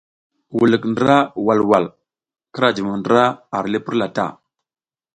[0.55, 1.85] Wulik ndra walwal,
[2.53, 3.23] kira jumo ndra
[3.57, 4.25] ar li purla ta.